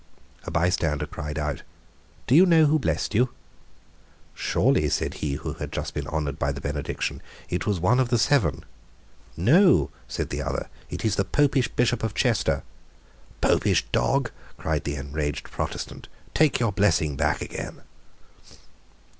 A 0.45 0.49
bystander 0.49 1.05
cried 1.05 1.37
out, 1.37 1.61
"Do 2.25 2.33
you 2.33 2.47
know 2.47 2.65
who 2.65 2.79
blessed 2.79 3.13
you?" 3.13 3.29
"Surely," 4.33 4.89
said 4.89 5.13
he 5.21 5.33
who 5.35 5.53
had 5.53 5.71
just 5.71 5.93
been 5.93 6.07
honoured 6.07 6.39
by 6.39 6.51
the 6.51 6.59
benediction, 6.59 7.21
"it 7.49 7.67
was 7.67 7.79
one 7.79 7.99
of 7.99 8.09
the 8.09 8.17
Seven." 8.17 8.65
"No," 9.37 9.91
said 10.07 10.31
the 10.31 10.41
other 10.41 10.69
"it 10.89 11.05
is 11.05 11.17
the 11.17 11.23
Popish 11.23 11.67
Bishop 11.67 12.01
of 12.01 12.15
Chester." 12.15 12.63
"Popish 13.41 13.85
dog," 13.91 14.31
cried 14.57 14.85
the 14.85 14.95
enraged 14.95 15.51
Protestant; 15.51 16.07
"take 16.33 16.59
your 16.59 16.71
blessing 16.71 17.15
back 17.15 17.43
again." 17.43 17.83